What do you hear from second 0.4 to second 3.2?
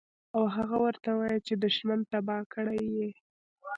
هغه ورته وائي چې دشمن تباه کړے ئې